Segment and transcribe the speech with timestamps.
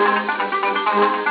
[0.00, 1.29] thank you.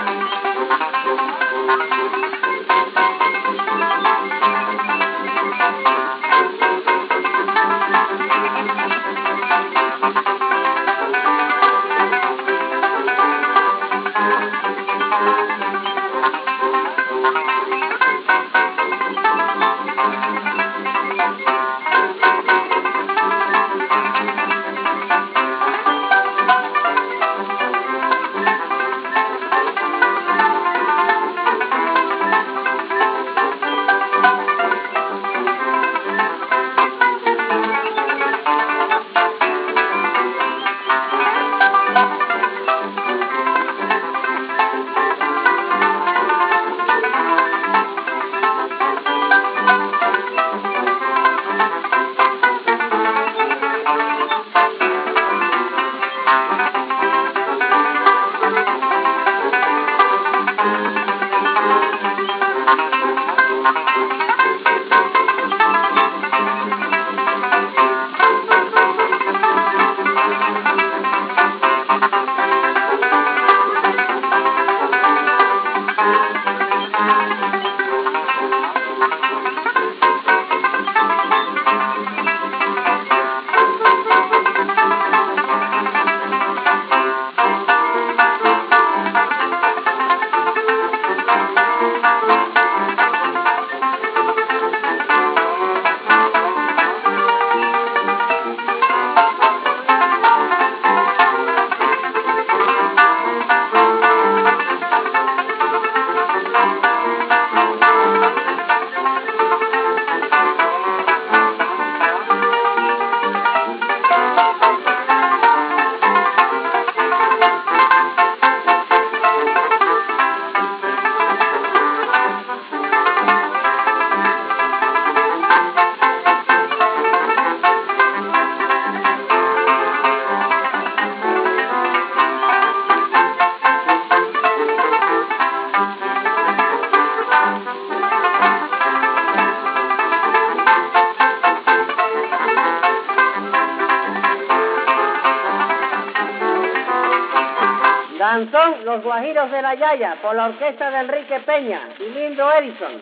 [149.29, 152.99] De la Yaya, por la orquesta de Enrique Peña y Lindo Edison.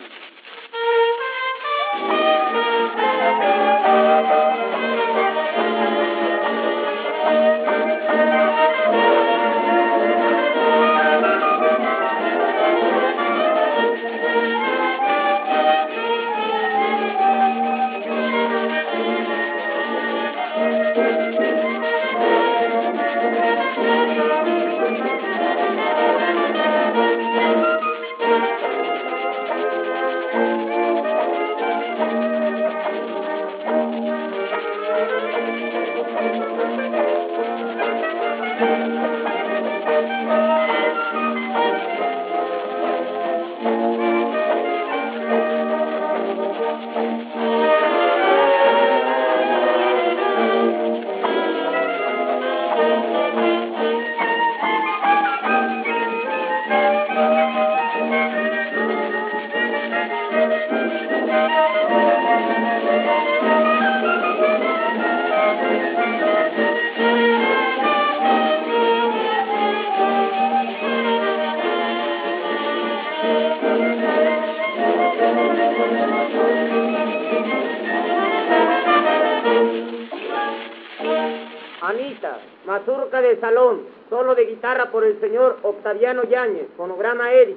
[84.86, 87.57] Por el señor Octaviano Yáñez, fonograma Edison.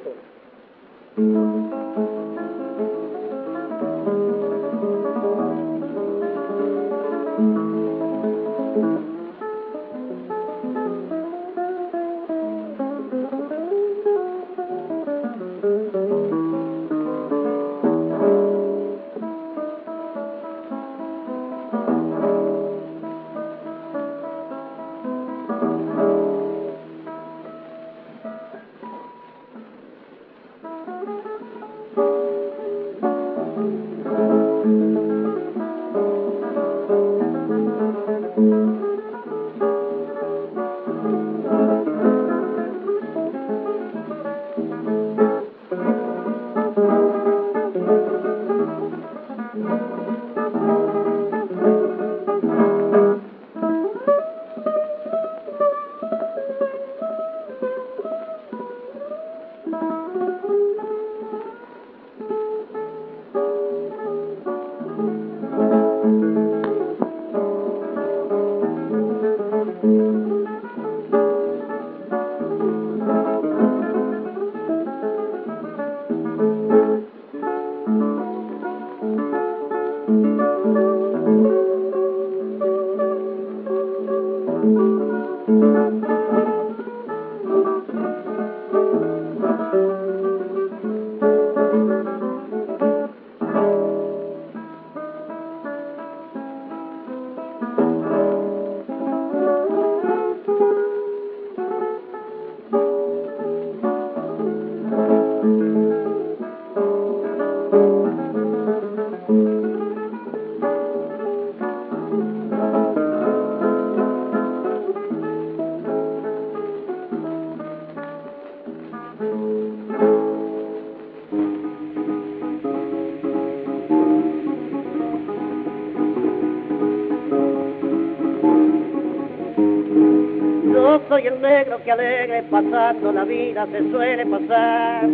[132.62, 135.08] Pasando la vida se suele pasar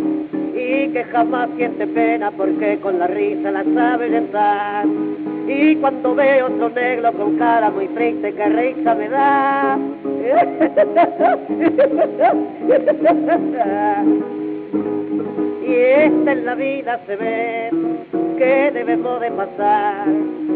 [0.53, 4.85] y que jamás siente pena porque con la risa la sabe estar.
[5.47, 9.79] Y cuando veo otro negro con cara muy triste que risa me da.
[15.67, 17.69] Y esta en la vida se ve
[18.37, 20.07] que debemos de pasar,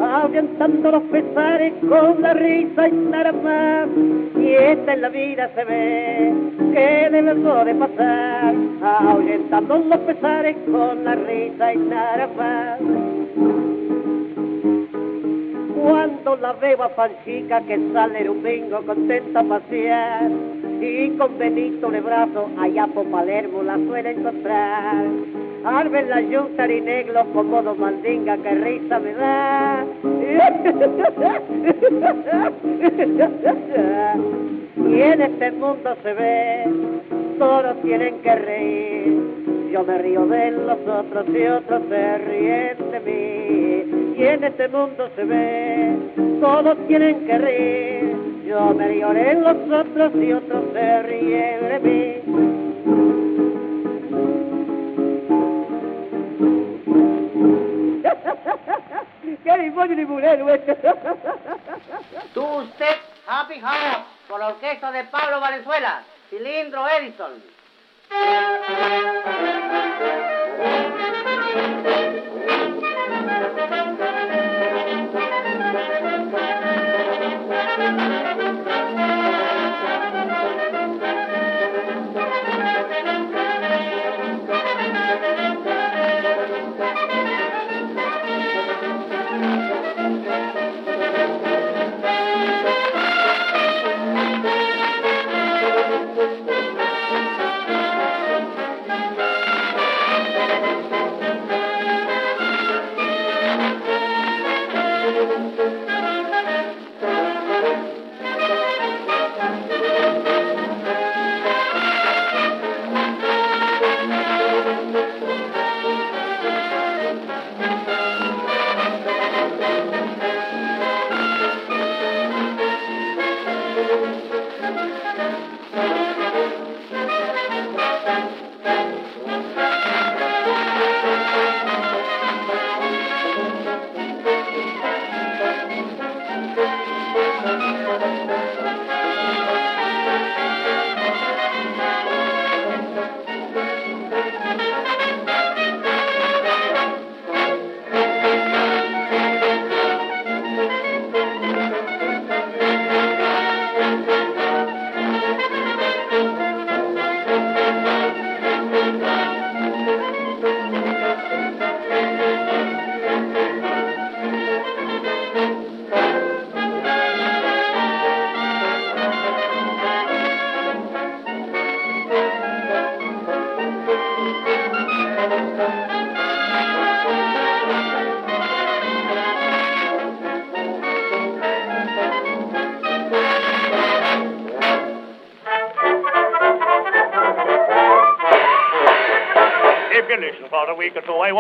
[0.02, 3.88] ahuyentando los pesares con la risa y nada más.
[4.38, 11.16] Y esta en la vida se ve que de pasar, ahuyentando los pesares con la
[11.16, 12.80] risa y nada más.
[15.82, 20.32] Cuando la veo a Panchica que sale domingo contenta a pasear
[20.82, 25.06] y con Benito de brazo allá por Palermo la suele encontrar.
[25.64, 29.86] Al ver la yunta y negro como dos mandinga que risa me da.
[35.02, 36.64] Y en este mundo se ve,
[37.40, 39.72] todos tienen que reír.
[39.72, 44.16] Yo me río de los otros y otros se ríen de mí.
[44.16, 45.98] Y en este mundo se ve,
[46.40, 48.16] todos tienen que reír.
[48.46, 52.22] Yo me río de los otros y otros se ríen de mí.
[59.44, 60.62] ¡Qué demonio de mujer, güey!
[62.36, 67.44] Tú usted, Happy House, por la orquesta de Pablo Valenzuela, cilindro Edison.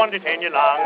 [0.01, 0.81] Won't detain you long.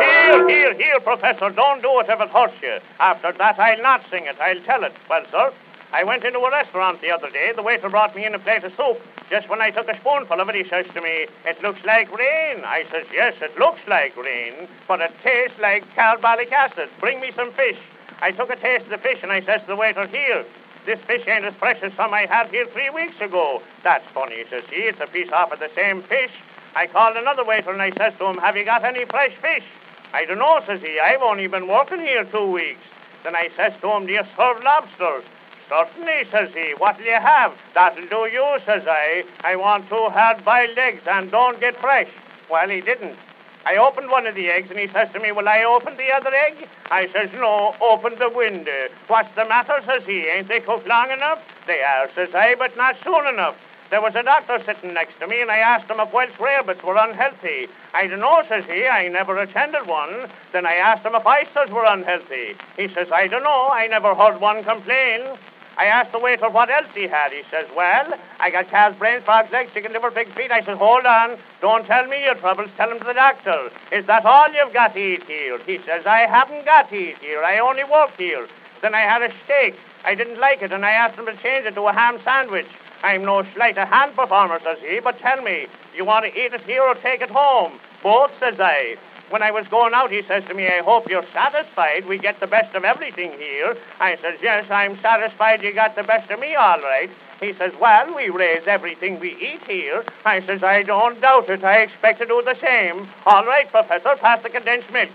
[0.00, 2.80] Here, here, here, Professor, don't do it if it hurts you.
[2.98, 4.40] After that, I'll not sing it.
[4.40, 4.96] I'll tell it.
[5.10, 5.52] Well, sir,
[5.92, 7.52] I went into a restaurant the other day.
[7.54, 8.96] The waiter brought me in a plate of soup.
[9.28, 12.08] Just when I took a spoonful of it, he says to me, It looks like
[12.08, 12.64] rain.
[12.64, 16.88] I says, Yes, it looks like rain, but it tastes like carbolic acid.
[16.98, 17.76] Bring me some fish.
[18.22, 20.46] I took a taste of the fish, and I says to the waiter, Here,
[20.86, 23.62] this fish ain't as fresh as some I had here three weeks ago.
[23.84, 24.82] That's funny, says he.
[24.82, 26.32] It's a piece off of the same fish.
[26.74, 29.64] I called another waiter and I says to him, Have you got any fresh fish?
[30.12, 30.98] I don't know, says he.
[30.98, 32.82] I've only been working here two weeks.
[33.24, 35.24] Then I says to him, Do you serve lobsters?
[35.68, 36.74] Certainly, says he.
[36.76, 37.52] What'll you have?
[37.74, 39.22] That'll do you, says I.
[39.44, 42.08] I want two hard boiled eggs and don't get fresh.
[42.50, 43.16] Well, he didn't.
[43.64, 46.10] I opened one of the eggs and he says to me, Will I open the
[46.10, 46.68] other egg?
[46.90, 48.88] I says, No, open the window.
[49.06, 49.80] What's the matter?
[49.86, 50.26] says he.
[50.26, 51.38] Ain't they cooked long enough?
[51.66, 53.54] They are, says I, but not soon enough.
[53.90, 56.82] There was a doctor sitting next to me, and I asked him if Welsh rarebits
[56.82, 57.68] were unhealthy.
[57.92, 58.86] I don't know, says he.
[58.86, 60.32] I never attended one.
[60.54, 62.56] Then I asked him if oysters were unhealthy.
[62.76, 63.68] He says, I don't know.
[63.68, 65.36] I never heard one complain.
[65.78, 67.32] I asked the waiter what else he had.
[67.32, 70.50] He says, Well, I got calves, brains, frogs, legs, chicken liver, pig feet.
[70.50, 71.38] I says, Hold on.
[71.60, 72.70] Don't tell me your troubles.
[72.76, 73.70] Tell them to the doctor.
[73.90, 75.58] Is that all you've got to eat here?
[75.64, 77.42] He says, I haven't got to eat here.
[77.42, 78.46] I only work here.
[78.82, 79.74] Then I had a steak.
[80.04, 82.66] I didn't like it, and I asked him to change it to a ham sandwich.
[83.02, 86.52] I'm no sleight a hand performer, says he, but tell me, you want to eat
[86.52, 87.78] it here or take it home?
[88.02, 88.96] Both, says I.
[89.32, 92.04] When I was going out, he says to me, I hope you're satisfied.
[92.04, 93.74] We get the best of everything here.
[93.98, 97.08] I says, Yes, I'm satisfied you got the best of me, all right.
[97.40, 100.04] He says, Well, we raise everything we eat here.
[100.26, 101.64] I says, I don't doubt it.
[101.64, 103.08] I expect to do the same.
[103.24, 105.08] All right, Professor, pass the condensed milk.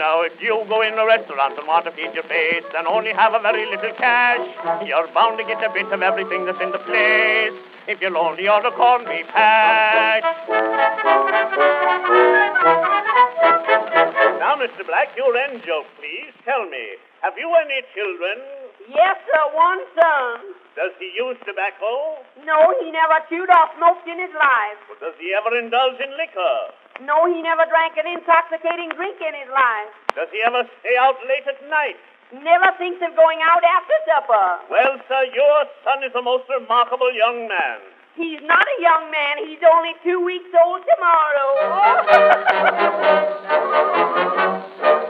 [0.00, 3.12] Now, if you go in a restaurant and want to feed your face and only
[3.12, 4.40] have a very little cash,
[4.88, 7.71] you're bound to get a bit of everything that's in the place.
[7.88, 10.22] If you'll only order corned beef hash.
[14.38, 14.86] Now, Mr.
[14.86, 16.30] Black, your end joke, please.
[16.46, 18.38] Tell me, have you any children?
[18.86, 20.54] Yes, sir, one son.
[20.78, 22.22] Does he use tobacco?
[22.46, 24.78] No, he never chewed or smoked in his life.
[24.90, 26.56] Or does he ever indulge in liquor?
[27.02, 29.90] No, he never drank an intoxicating drink in his life.
[30.14, 31.98] Does he ever stay out late at night?
[32.32, 34.64] Never thinks of going out after supper.
[34.70, 37.80] Well, sir, your son is a most remarkable young man.
[38.16, 39.44] He's not a young man.
[39.46, 41.52] He's only two weeks old tomorrow.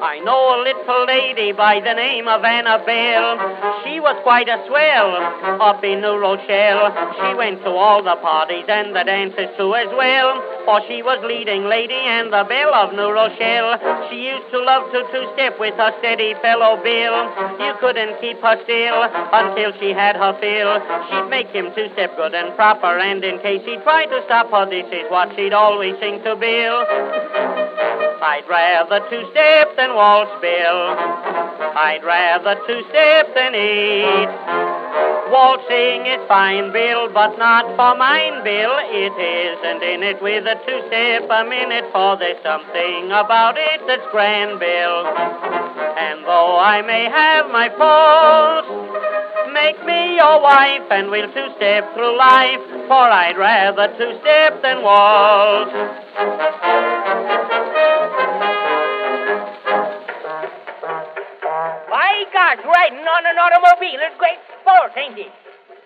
[0.03, 3.39] I know a little lady by the name of Annabelle.
[3.87, 5.15] She was quite a swell
[5.63, 6.91] up in New Rochelle.
[7.23, 10.43] She went to all the parties and the dances too as well.
[10.67, 13.79] For she was leading lady and the belle of New Rochelle.
[14.11, 17.23] She used to love to two-step with her steady fellow Bill.
[17.63, 20.83] You couldn't keep her still until she had her fill.
[21.15, 24.67] She'd make him two-step good and proper, and in case he tried to stop her,
[24.67, 28.12] this is what she'd always sing to Bill.
[28.23, 30.95] I'd rather two-step than waltz, Bill.
[31.75, 34.31] I'd rather two-step than eat.
[35.35, 38.79] Waltzing is fine, Bill, but not for mine, Bill.
[38.95, 44.07] It isn't in it with a two-step a minute, for there's something about it that's
[44.15, 45.03] grand, Bill.
[45.99, 48.71] And though I may have my faults,
[49.51, 55.75] make me your wife, and we'll two-step through life, for I'd rather two-step than waltz.
[62.13, 65.33] My gosh, riding on an automobile is great sport, ain't it?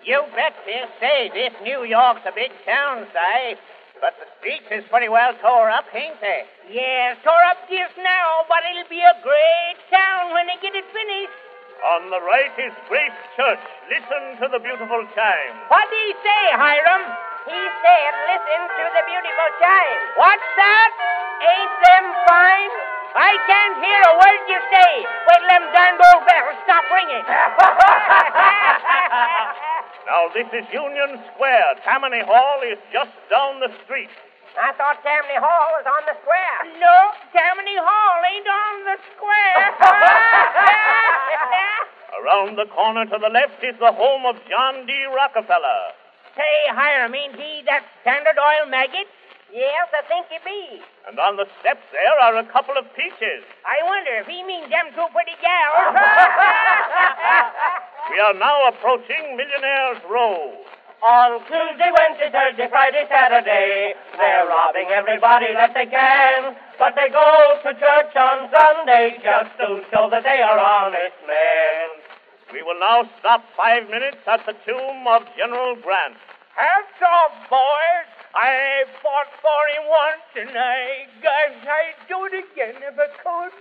[0.03, 3.55] You bet they say this New York's a big town, Si.
[4.03, 6.43] But the streets is pretty well tore up, ain't they?
[6.67, 10.83] Yeah, tore up just now, but it'll be a great town when they get it
[10.91, 11.39] finished.
[11.95, 13.63] On the right is Grace Church.
[13.87, 15.55] Listen to the beautiful chime.
[15.71, 17.07] What did he say, Hiram?
[17.47, 20.01] He said, listen to the beautiful chime.
[20.19, 20.91] What's that?
[21.39, 22.96] Ain't them fine?
[23.15, 24.91] I can't hear a word you say.
[25.05, 27.23] Wait till them darned old bells stop ringing.
[30.07, 31.83] Now, this is Union Square.
[31.83, 34.07] Tammany Hall is just down the street.
[34.55, 36.79] I thought Tammany Hall was on the square.
[36.79, 36.97] No,
[37.35, 39.67] Tammany Hall ain't on the square.
[42.23, 44.95] Around the corner to the left is the home of John D.
[45.11, 45.91] Rockefeller.
[46.39, 49.11] Say, Hiram, ain't he that Standard Oil maggot?
[49.53, 50.81] Yes, I think he be.
[51.07, 53.43] And on the steps there are a couple of peaches.
[53.63, 55.95] I wonder if he means them two pretty gals.
[58.07, 60.55] We are now approaching Millionaire's Row.
[61.03, 66.55] On Tuesday, Wednesday, Thursday, Friday, Saturday, they're robbing everybody that they can.
[66.79, 71.87] But they go to church on Sunday just to show that they are honest men.
[72.53, 76.15] We will now stop five minutes at the tomb of General Grant.
[76.55, 78.16] Hats off, boys.
[78.35, 83.53] I fought for him once, and I guess I'd do it again if I could.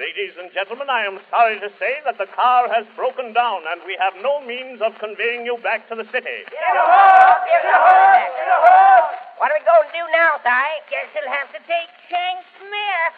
[0.00, 3.84] Ladies and gentlemen, I am sorry to say that the car has broken down and
[3.84, 6.48] we have no means of conveying you back to the city.
[6.48, 7.44] Get a horse!
[7.44, 8.32] Get a horse!
[8.32, 9.12] Get a horse!
[9.36, 10.64] What are we going to do now, Si?
[10.88, 13.12] Guess he'll have to take Shank's mare.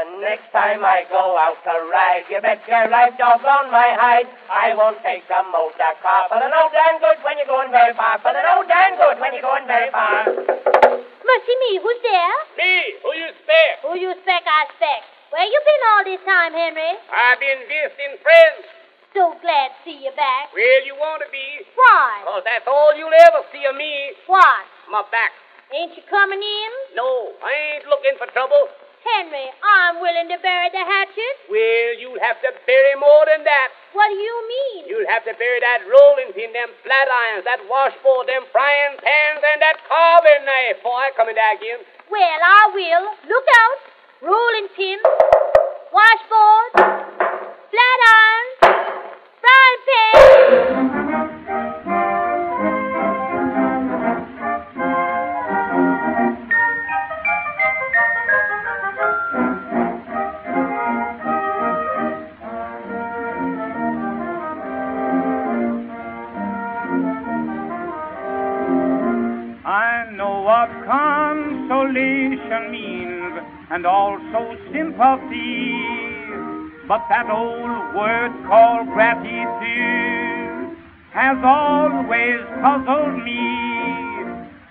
[0.00, 4.24] The next time I go out to ride, you bet your life doggone my hide.
[4.48, 7.92] I won't take the motor car, for the no damn good when you're going very
[7.92, 8.16] far.
[8.24, 10.24] But the no damn good when you're going very far.
[10.24, 12.36] Mercy me, who's there?
[12.56, 12.72] Me,
[13.04, 13.72] who you spare?
[13.84, 15.00] Who you spec, I spec.
[15.36, 16.92] Where you been all this time, Henry?
[17.12, 18.64] I've been visiting friends.
[19.12, 20.48] So glad to see you back.
[20.56, 21.44] Well, you want to be,
[21.76, 22.24] Why?
[22.24, 24.64] because that's all you'll ever see of me, What?
[24.88, 25.36] my back.
[25.76, 26.70] Ain't you coming in?
[26.96, 28.64] No, I ain't looking for trouble.
[29.00, 31.34] Henry, I'm willing to bury the hatchet.
[31.48, 33.68] Well, you'll have to bury more than that.
[33.96, 34.92] What do you mean?
[34.92, 39.40] You'll have to bury that rolling pin, them flat irons, that washboard, them frying pans,
[39.40, 41.80] and that carving knife before I come in there again.
[42.12, 43.04] Well, I will.
[43.24, 43.80] Look out.
[44.20, 44.98] Rolling pin,
[45.88, 46.70] washboard,
[47.72, 48.52] flat irons,
[49.40, 50.89] frying pan.
[71.90, 75.74] Consolation means and also sympathy.
[76.86, 80.76] But that old word called gratitude
[81.12, 83.70] has always puzzled me.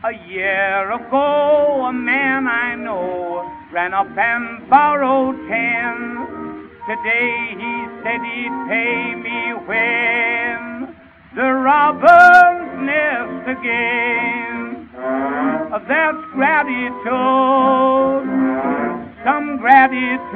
[0.02, 6.70] A year ago, a man I know ran up and borrowed ten.
[6.88, 10.96] Today he said he'd pay me when
[11.36, 15.49] the robber's nest again.
[15.72, 16.98] That's gratitude,
[19.24, 20.32] some gratitude.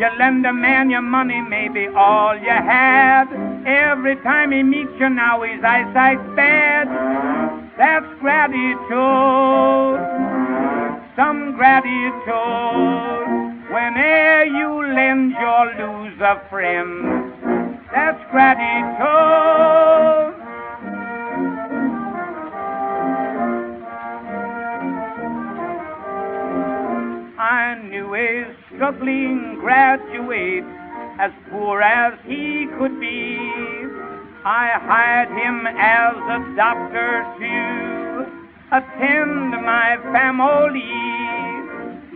[0.00, 3.26] You lend a man your money, maybe all you had.
[3.66, 6.88] Every time he meets you now, his eyesight's bad.
[7.76, 8.80] That's gratitude,
[11.14, 12.24] some gratitude.
[13.70, 17.30] Whene'er you lend or lose a friend,
[17.92, 20.35] that's gratitude.
[27.74, 30.64] Knew a struggling graduate,
[31.18, 33.36] as poor as he could be.
[34.44, 38.26] I hired him as a doctor to
[38.70, 40.86] attend my family.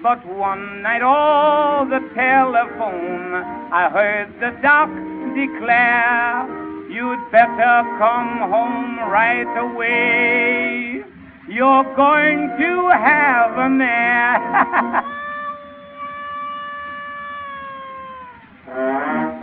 [0.01, 3.35] But one night, all the telephone,
[3.73, 4.89] I heard the doc
[5.35, 6.47] declare,
[6.89, 11.03] You'd better come home right away.
[11.49, 15.17] You're going to have a mare.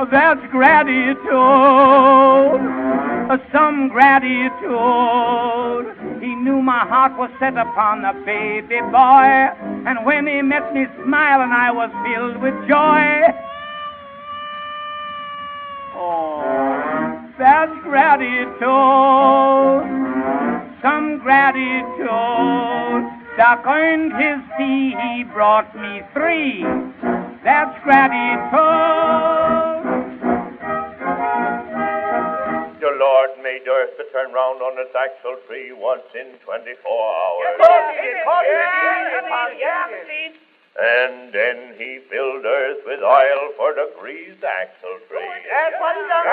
[0.09, 1.17] That's gratitude,
[3.51, 4.55] some gratitude.
[6.21, 9.51] He knew my heart was set upon the baby boy,
[9.85, 13.21] and when he met me smiling, I was filled with joy.
[15.95, 18.61] Oh, that's gratitude,
[20.81, 22.07] some gratitude.
[23.37, 26.65] Doc earned his fee, he brought me three.
[27.47, 28.51] That's gratitude.
[32.83, 37.55] The Lord made earth to turn round on its axle tree once in 24 hours.
[40.75, 45.23] And then he filled earth with oil for the greased axle tree.
[45.23, 46.27] Oh, that's what he done,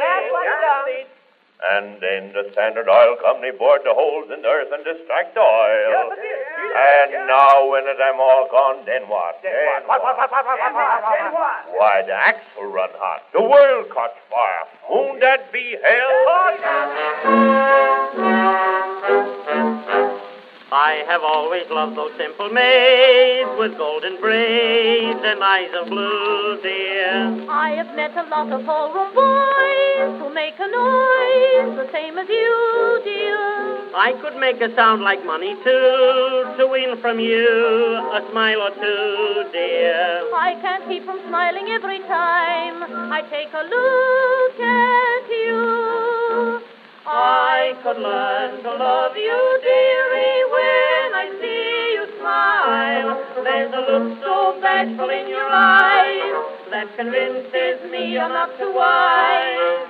[0.00, 1.23] That's what he done.
[1.64, 5.40] And then the Standard Oil Company bored the holes in the earth and distract the
[5.40, 6.12] oil.
[6.12, 9.40] And now when them all gone, then what?
[9.42, 9.54] Then
[9.86, 11.72] What, what, what, what, what, what, what, what, Then what?
[11.72, 11.80] what?
[11.80, 13.22] Why, the axe will run hot.
[13.32, 14.68] The world caught fire.
[14.90, 16.24] Won't that be hell?
[20.74, 27.46] I have always loved those simple maids with golden braids and eyes of blue, dear.
[27.46, 32.26] I have met a lot of ballroom boys who make a noise the same as
[32.26, 33.94] you, dear.
[33.94, 37.46] I could make a sound like money too to win from you
[38.10, 40.26] a smile or two, dear.
[40.34, 42.82] I can't keep from smiling every time
[43.14, 46.73] I take a look at you.
[47.06, 53.44] I could learn to love you, dearie, when I see you smile.
[53.44, 56.32] There's a look so bashful in your eyes
[56.70, 59.84] that convinces me I'm not too wise.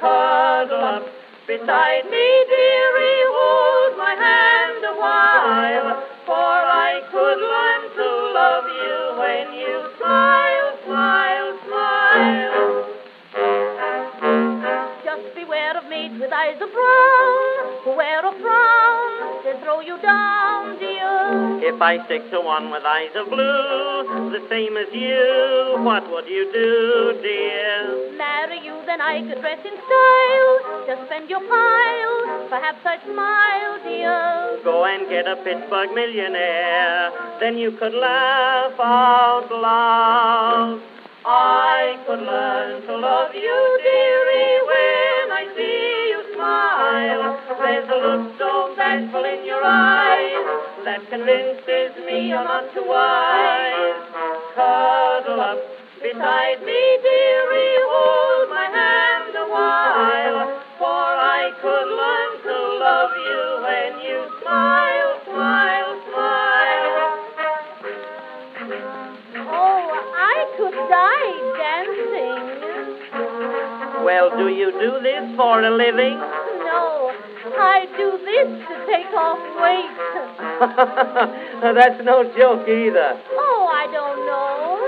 [0.00, 1.04] Cuddle up
[1.46, 9.00] beside me, dearie, hold my hand a while, for I could learn to love you
[9.20, 12.83] when you smile, smile, smile.
[16.24, 19.44] With eyes of brown who wear a frown.
[19.44, 21.60] They throw you down, dear.
[21.60, 26.24] If I stick to one with eyes of blue, the same as you, what would
[26.24, 28.16] you do, dear?
[28.16, 30.52] Marry you, then I could dress in style.
[30.88, 32.48] Just spend your pile.
[32.48, 34.64] Perhaps I'd smile, dear.
[34.64, 40.80] Go and get a Pittsburgh millionaire, then you could laugh out loud.
[41.26, 44.63] I could learn to love you, dearie,
[46.54, 47.34] smile.
[47.58, 50.46] There's a look so bashful in your eyes
[50.84, 53.98] that convinces me you're not too wise.
[54.54, 55.58] Cuddle up
[55.98, 63.42] beside me, dearie, hold my hand a while, for I could learn to love you
[63.66, 67.06] when you smile, smile, smile.
[69.50, 72.44] Oh, I could die dancing.
[74.04, 76.43] Well, do you do this for a living?
[77.44, 79.92] No, I do this to take off weight.
[81.76, 83.20] That's no joke either.
[83.36, 84.80] Oh, I don't know.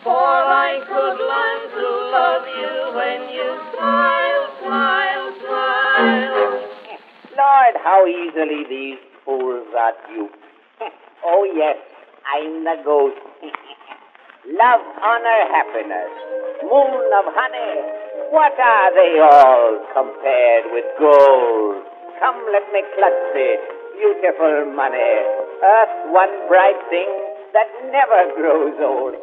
[0.02, 6.56] For I could learn to love you when you smile, smile, smile.
[7.36, 10.40] Lord, how easily these fools are duped.
[11.26, 11.76] oh, yes,
[12.32, 13.20] I'm the ghost.
[14.48, 16.08] Love, honor, happiness,
[16.62, 18.15] moon of honey.
[18.30, 21.82] What are they all compared with gold?
[22.18, 23.60] Come, let me clutch it,
[23.94, 24.98] beautiful money.
[25.62, 27.06] Earth's one bright thing
[27.52, 29.14] that never grows old.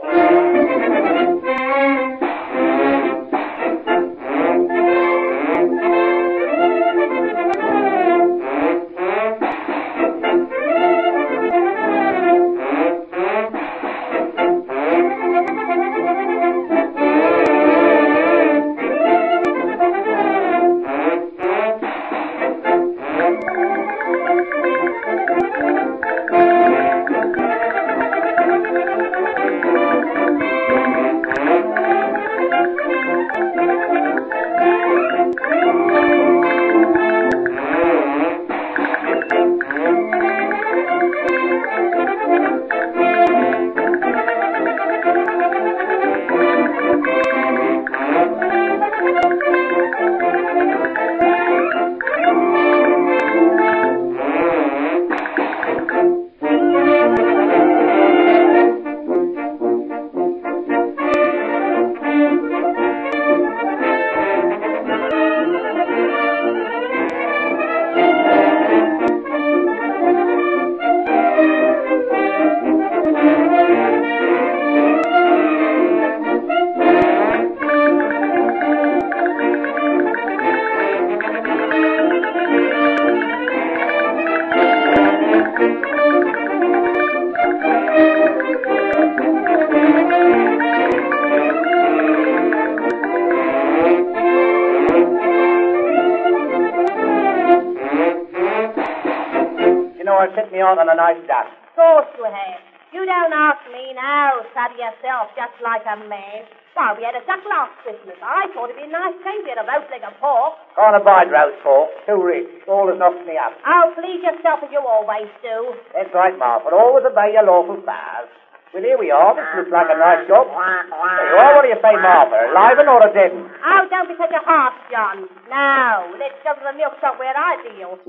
[100.73, 101.47] You know, I sent me out on a nice dot.
[101.47, 102.62] Of course you have.
[102.93, 106.45] You don't ask me now, study yourself just like a man.
[106.73, 108.17] Why, we had a duck last Christmas.
[108.21, 109.45] I thought it'd be a nice change.
[109.45, 110.57] We had a roast leg of pork.
[110.77, 111.89] Can't abide roast pork.
[112.05, 112.49] Too rich.
[112.65, 113.53] Always knocks me up.
[113.65, 115.77] Oh, please yourself as you always do.
[115.93, 118.29] That's right, Ma, but always obey your lawful powers.
[118.73, 119.36] Well, here we are.
[119.38, 120.49] This looks like a nice job.
[120.49, 121.53] There you are.
[121.53, 122.41] What do you say, Martha?
[122.41, 123.45] A liven or a deaden?
[123.45, 125.29] Oh, don't be such a harsh, John.
[125.47, 128.01] Now, let's go to the milk shop where I deal.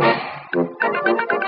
[0.00, 1.39] Der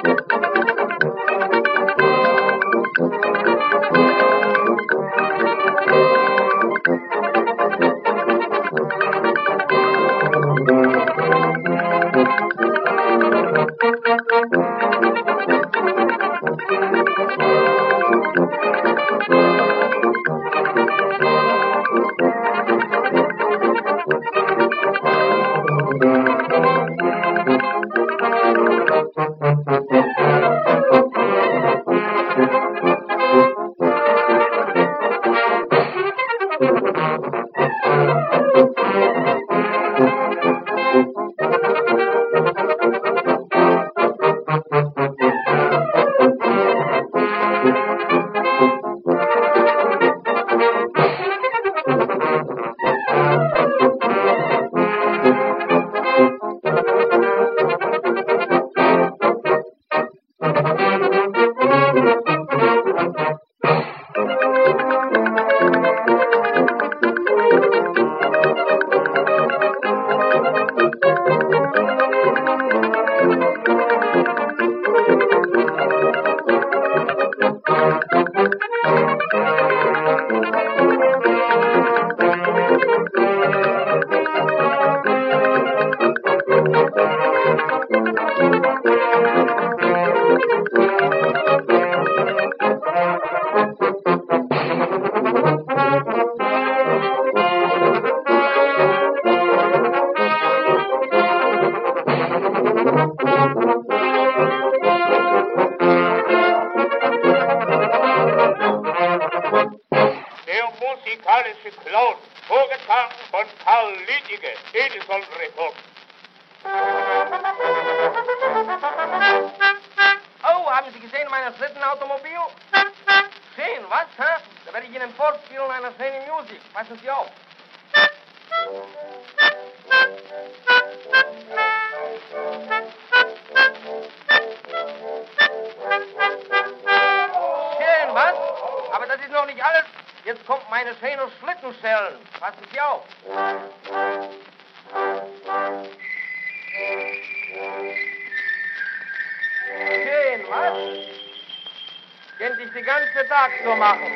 [153.73, 154.13] so machen.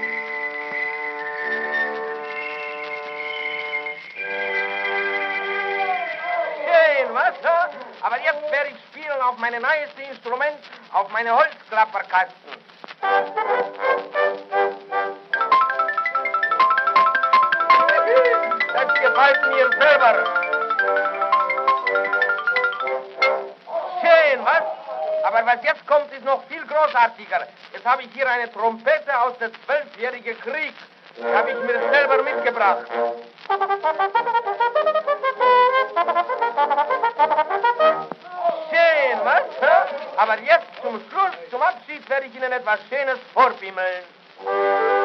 [6.64, 7.34] Schön, was?
[8.02, 10.58] Aber jetzt werde ich spielen auf mein neues Instrument,
[10.92, 12.52] auf meine Holzklapperkasten.
[18.74, 20.24] Das gefällt mir selber.
[24.00, 24.62] Schön, was?
[25.24, 27.46] Aber was jetzt kommt, ist noch viel großartiger.
[27.72, 30.74] Jetzt habe ich hier eine Trompete aus dem Zwölfjährigen Krieg.
[31.16, 32.86] Die habe ich mir selber mitgebracht.
[38.70, 39.42] Schön, was?
[40.16, 44.95] Aber jetzt zum Schluss, zum Abschied, werde ich Ihnen etwas Schönes vorbimmeln.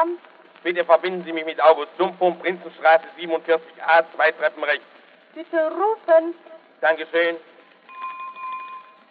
[0.00, 0.20] Amt.
[0.62, 4.84] Bitte verbinden Sie mich mit August Sumpfum, Prinzenstraße 47a, zwei Treppen rechts.
[5.34, 6.34] Bitte rufen.
[6.80, 7.36] Dankeschön.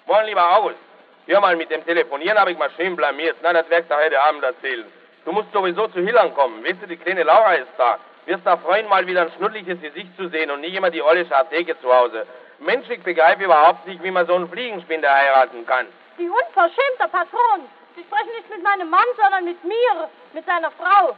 [0.05, 0.77] Moin, lieber August.
[1.25, 3.37] Hör mal, mit dem Telefonieren habe ich mal schön blamiert.
[3.41, 4.85] Na, das werde ich heute Abend erzählen.
[5.25, 6.63] Du musst sowieso zu Hillern kommen.
[6.63, 7.99] Weißt du, die kleine Laura ist da.
[8.25, 11.25] Wirst da freuen, mal wieder ein schnuddliches Gesicht zu sehen und nicht immer die olle
[11.25, 12.25] Scharteke zu Hause.
[12.59, 15.87] Mensch, ich begreife überhaupt nicht, wie man so einen Fliegenspinner heiraten kann.
[16.17, 17.69] Die unverschämte Patron.
[17.95, 21.15] Sie sprechen nicht mit meinem Mann, sondern mit mir, mit seiner Frau.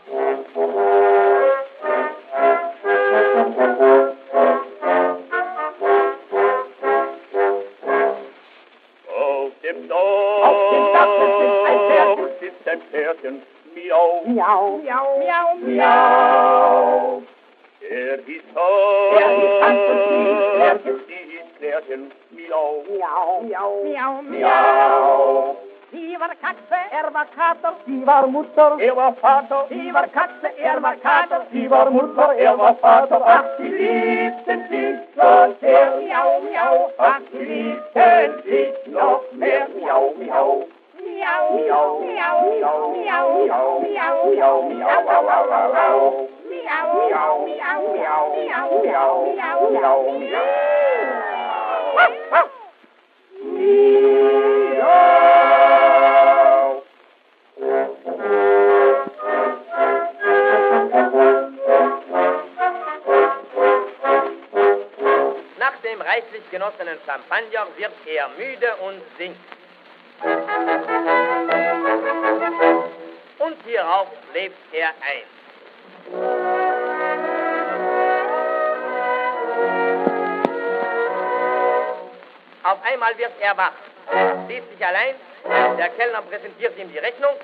[9.08, 9.98] Auf dem Dach,
[10.44, 11.10] auf dem Dach
[12.40, 13.42] sitzt ein Pferdchen.
[13.76, 17.22] Miau, miau, miau, miau, miau.
[17.90, 19.78] Er ist Hans,
[20.60, 22.12] er ist Pferdchen.
[22.32, 24.40] Miau, miau, miau, miau, miau.
[24.40, 25.61] miau.
[25.92, 27.74] Sie war Katze, er war Kater.
[27.86, 31.46] Sie war Mutter, Er war Vater, Sie war Katze, er war Kater.
[31.52, 33.22] sie war Mutter, er war Vater.
[33.26, 35.98] Ach, sie liebten sich so sehr.
[35.98, 39.68] Miau, miau, Ach, sie liebten sich noch mehr.
[39.78, 40.66] Miau, miau.
[40.98, 45.72] miau, Miau, miau, miau, miau, miau, miau, miau, miau, au, au, au, au.
[45.74, 50.46] miau, Miau, miau, miau, miau, miau, miau, miau, miau, miau.
[66.12, 69.38] Reichlich genossenen Champagner wird er müde und singt.
[73.40, 75.26] Und hierauf schläft er ein.
[82.64, 83.72] Auf einmal wird er wach,
[84.48, 85.16] sieht sich allein,
[85.78, 87.36] der Kellner präsentiert ihm die Rechnung.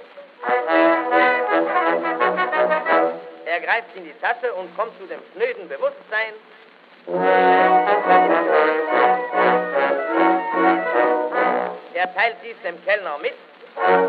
[3.46, 6.34] Er greift in die Tasche und kommt zu dem schnöden Bewusstsein,
[11.98, 13.34] Er teilt dies dem Kellner mit.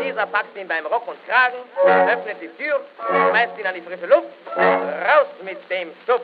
[0.03, 4.05] Dieser packt ihn beim Rock und Kragen, öffnet die Tür, schmeißt ihn an die frische
[4.05, 4.27] Luft.
[4.55, 6.21] Raus mit dem Schub.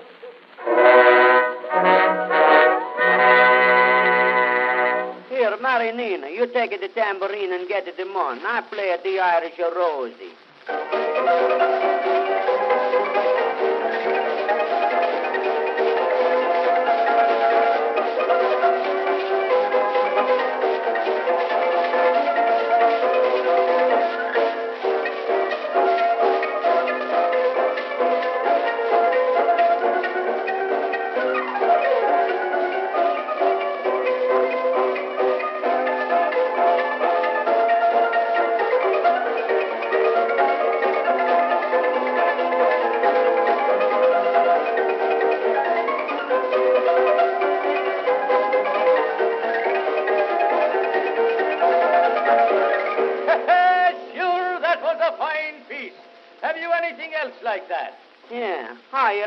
[5.29, 8.39] Here, Marinina, you take the tambourine and get the mon.
[8.45, 10.33] I play at the Irish Rosie.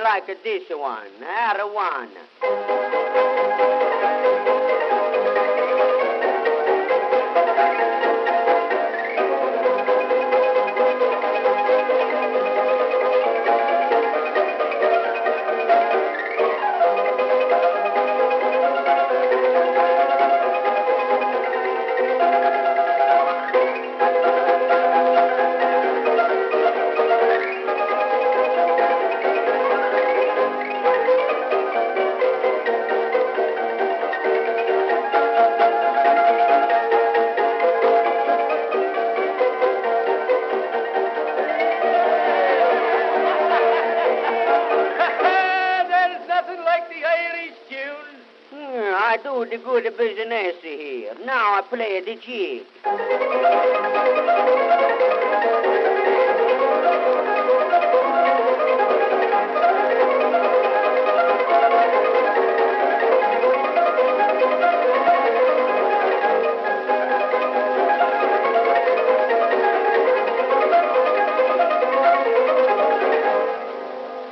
[0.08, 1.06] Like this one?
[1.22, 2.87] Arowana.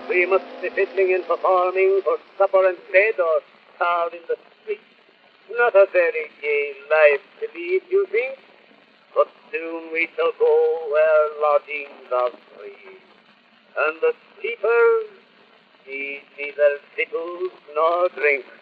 [0.08, 3.40] We must be fiddling and performing for supper and bed or
[3.76, 4.80] starve in the street.
[5.50, 8.38] Not a very gay life to lead, you think?
[9.14, 12.98] But soon we shall go where lodgings are free.
[13.78, 14.12] And the
[14.42, 15.06] keepers
[15.86, 18.55] need neither victuals nor drink.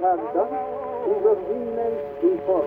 [0.00, 0.48] canta
[1.06, 1.92] y los vienen
[2.22, 2.64] y por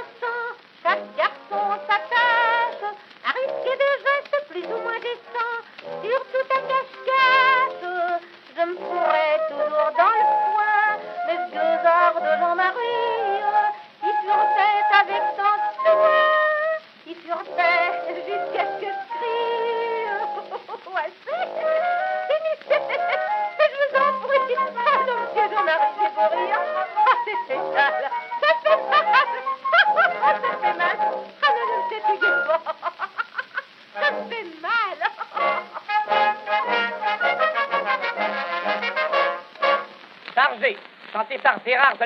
[0.00, 0.29] just so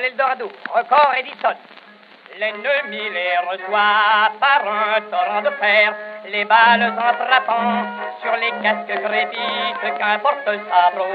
[0.01, 1.55] l'Eldorado, record Edison.
[2.37, 5.93] L'ennemi les reçoit par un torrent de fer,
[6.27, 7.85] les balles en frappant
[8.21, 11.07] sur les casques crépites, qu'importe sabre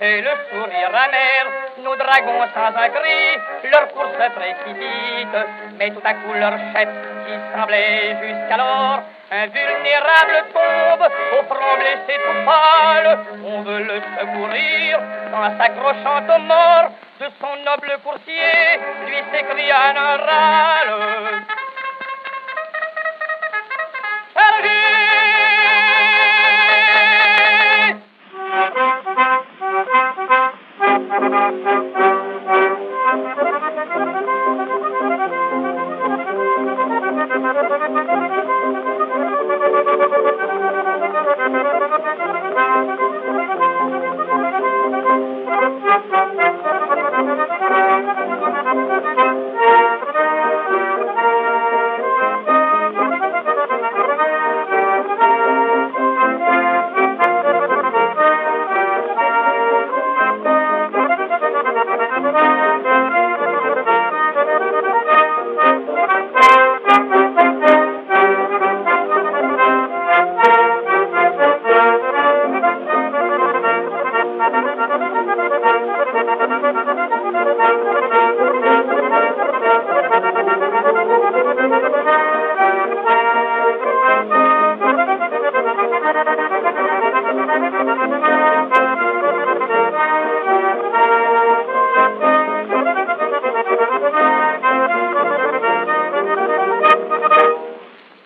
[0.00, 1.46] et le sourire amer.
[1.82, 5.46] Nos dragons sans un cri, leur course se précipite,
[5.76, 6.88] mais tout à coup leur chef,
[7.26, 9.02] qui semblait jusqu'alors
[9.32, 13.18] invulnérable, tombe au front blessé tout pâle.
[13.44, 15.00] On veut le secourir
[15.34, 16.90] en s'accrochant aux morts
[17.20, 21.63] de son noble coursier lui s'écria un râle.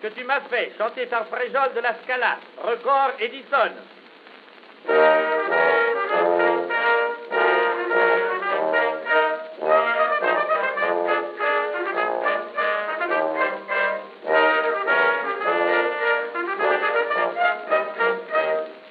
[0.02, 3.72] Que tu m'as fait, chanté par Fréjol de la Scala, record Edison.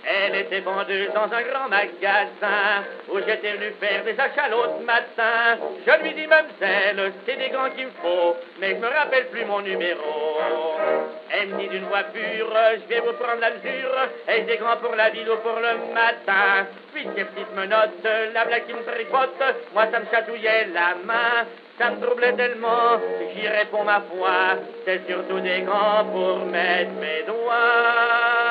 [0.06, 5.58] Elle était vendeuse dans un grand magasin où j'étais venu faire des achats l'autre matin.
[5.86, 9.46] Je lui dis, mademoiselle, c'est des gants qu'il me faut, mais je me rappelle plus
[9.46, 10.17] mon numéro.
[11.30, 13.96] Elle me dit d'une voix pure, je vais vous prendre la mesure,
[14.28, 16.68] et des grands pour la ville ou pour le matin.
[16.94, 19.42] Puis ces petites menottes, la blague qui me tripote,
[19.74, 21.46] moi ça me chatouillait la main.
[21.78, 22.98] Ça me troublait tellement,
[23.36, 28.47] j'y réponds ma foi, c'est surtout des gants pour mettre mes doigts.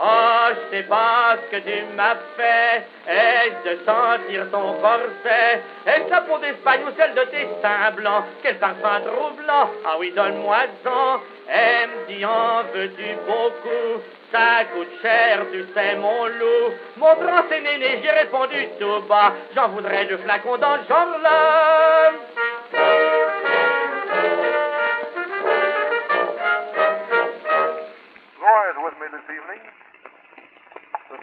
[0.00, 2.86] Oh, je sais pas ce que tu m'as fait.
[3.06, 5.62] Est-ce de sentir ton corset?
[5.86, 8.24] Est-ce la peau d'Espagne ou celle de tes seins blancs?
[8.42, 9.70] Quel parfum troublant!
[9.84, 11.20] Ah oui, donne-moi-en.
[11.48, 14.02] Elle me en veux-tu beaucoup?
[14.32, 16.72] Ça coûte cher, tu sais, mon loup.
[16.96, 19.34] Mon grand c'est néné, j'ai répondu tout bas.
[19.54, 22.12] J'en voudrais deux flacons dans le genre-là.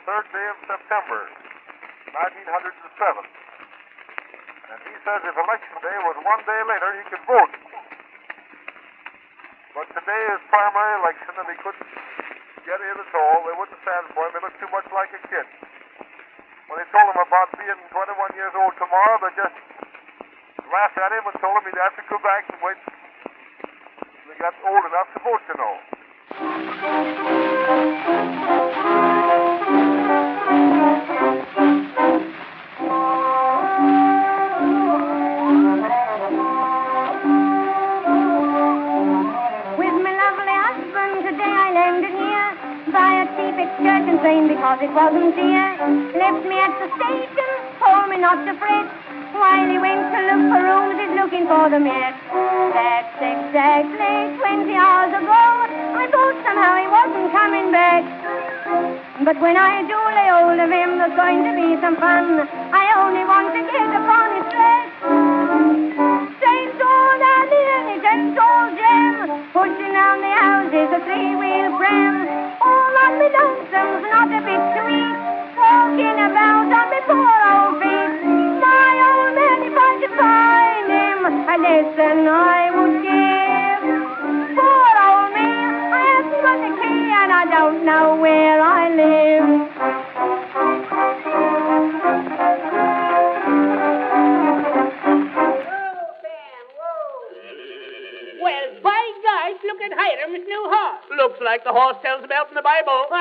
[0.10, 1.22] Third day of September,
[2.18, 3.30] 1907.
[4.74, 7.54] And he says if election day was one day later, he could vote.
[9.78, 11.94] But today is primary election, and he couldn't
[12.66, 13.54] get in at all.
[13.54, 14.34] They wouldn't stand for him.
[14.34, 15.46] He looked too much like a kid.
[16.74, 19.62] When they told him about being 21 years old tomorrow, they just
[20.74, 24.42] laughed at him and told him he'd have to go back and wait till he
[24.42, 25.78] got old enough to vote, you know.
[43.78, 45.78] By a cheap train because it wasn't dear.
[46.18, 48.88] Left me at the station, told me not to fret.
[49.30, 52.18] While he went to look for rooms, he's looking for them yet.
[52.74, 55.46] That's exactly 20 hours ago.
[55.96, 58.04] I thought somehow he wasn't coming back.
[59.24, 62.50] But when I do lay hold of him, there's going to be some fun.
[62.74, 64.88] I only want to get upon his track.
[66.42, 69.14] Saint old Annie and Saint old Jim,
[69.54, 71.39] pushing down the houses, a three-wheel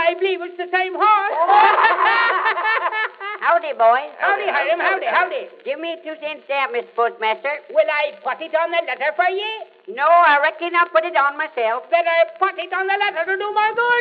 [0.09, 1.37] I believe it's the same horse.
[3.45, 4.09] Howdy, boys.
[4.17, 5.53] Howdy, Hiram, howdy, howdy.
[5.69, 7.61] Give me a two cents there, Miss Postmaster.
[7.69, 9.69] Will I put it on the letter for ye?
[9.93, 11.85] No, I reckon I'll put it on myself.
[11.93, 14.01] Then I put it on the letter to do my good.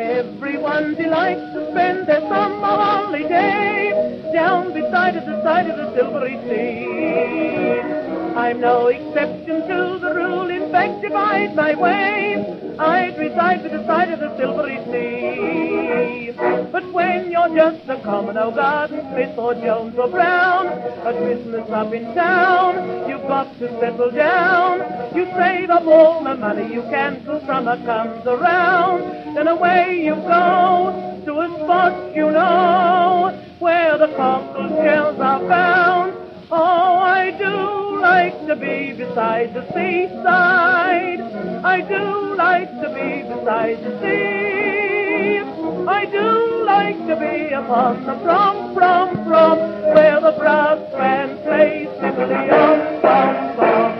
[0.24, 3.92] Everyone delights to spend their summer holiday
[4.32, 7.69] down beside the side of the silvery sea.
[8.40, 10.48] I'm no exception to the rule.
[10.48, 16.32] In fact, if I'd my way, I'd reside by the side of the silvery sea.
[16.72, 21.68] But when you're just a common old garden Smith or Jones or Brown, a Christmas
[21.68, 25.14] up in town, you've got to settle down.
[25.14, 29.36] You save up all the money you can till summer comes around.
[29.36, 36.14] Then away you go to a spot you know where the cockle shells are found.
[36.50, 41.20] Oh, I do like to be beside the seaside.
[41.64, 45.38] I do like to be beside the sea.
[45.86, 49.58] I do like to be upon the from, from, from
[49.94, 53.92] where the brass band plays fiddly-om, bum, bum.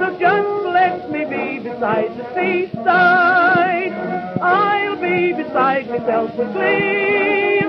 [0.00, 3.92] So just let me be beside the seaside.
[4.40, 7.61] I'll be beside myself with glee.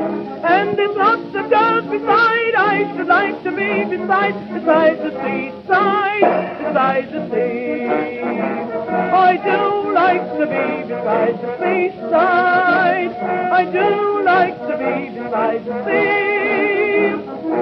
[0.45, 2.55] And there's lots of girls beside.
[2.55, 7.87] I should like to be beside, beside the seaside, beside the sea.
[7.87, 13.15] I do like to be beside the seaside.
[13.55, 16.83] I do like to be beside the sea.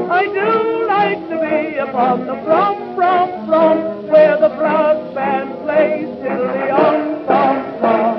[0.10, 6.10] I do like to be upon the from, from, from where the brass band plays
[6.24, 8.16] till the on, tom, tom.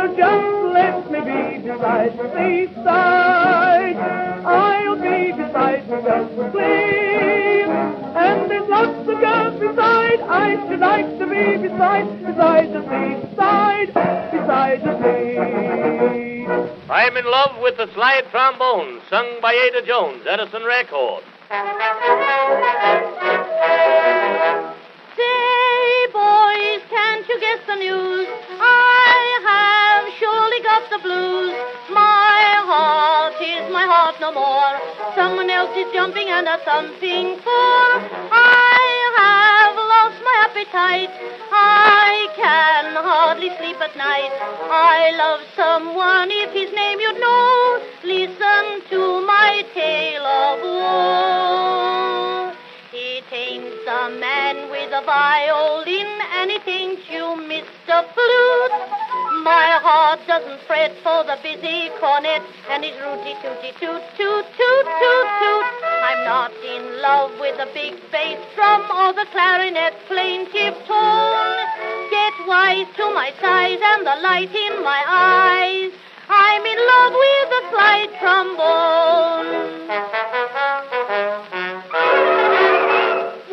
[0.00, 3.37] So just let me be beside the seaside.
[6.18, 7.68] Girls to sleep.
[8.16, 10.20] And there's lots of girls beside.
[10.20, 13.94] I should like to be beside, beside the seaside,
[14.32, 16.46] beside the sea.
[16.90, 21.22] I'm in love with the slide trombone, sung by Ada Jones, Edison Record.
[25.16, 28.26] Say, boys, can't you guess the news?
[28.58, 31.54] I have surely got the blues.
[31.90, 32.17] My heart
[33.58, 34.74] is my heart no more.
[35.14, 37.82] Someone else is jumping and a thumping for.
[38.30, 38.78] I
[39.18, 41.10] have lost my appetite.
[41.50, 44.30] I can hardly sleep at night.
[44.70, 47.82] I love someone, if his name you'd know.
[48.04, 52.54] Listen to my tale of woe.
[52.94, 58.06] It ain't the man with a violin, and it ain't you, Mr.
[58.14, 58.97] Flute.
[59.44, 64.84] My heart doesn't fret for the busy cornet and his rooty tooty toot toot toot
[64.84, 65.64] toot toot.
[65.84, 71.56] I'm not in love with the big bass drum or the clarinet plaintive tone.
[72.10, 75.92] Get wise to my size and the light in my eyes.
[76.28, 79.68] I'm in love with the slide trombone.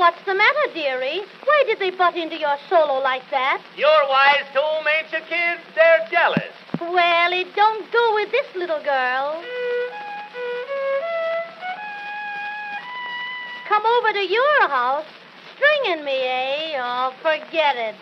[0.06, 1.22] What's the matter, dearie?
[1.46, 3.60] Why did they butt into your solo like that?
[3.76, 5.62] You're wise to 'em, ain't you, kids?
[5.74, 6.54] They're jealous.
[6.80, 9.44] Well, it don't go with this little girl.
[13.68, 15.08] Come over to your house,
[15.56, 16.78] stringing me, eh?
[16.80, 17.96] Oh, forget it.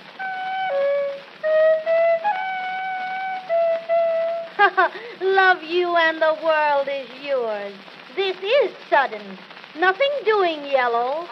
[5.22, 7.74] Love you and the world is yours.
[8.18, 9.40] This is sudden.
[9.80, 11.26] Nothing doing, Yellow.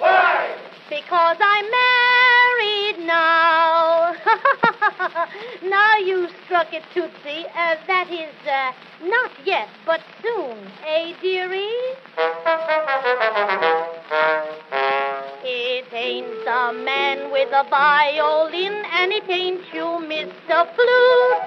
[0.00, 0.56] Why?
[0.90, 4.16] Because I'm married now.
[5.62, 7.46] now you struck it, Tootsie.
[7.56, 8.72] Uh, that is, uh,
[9.06, 10.58] not yet, but soon.
[10.84, 11.70] Eh, dearie?
[15.46, 20.64] It ain't the man with the violin, and it ain't you, Mr.
[20.74, 21.42] Flute.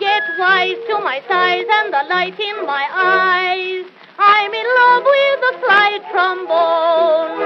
[0.00, 3.84] Get wise to my size and the light in my eyes.
[4.18, 7.36] I'm in love with the slide trombone.